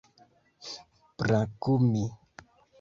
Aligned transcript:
brakumi 1.19 2.03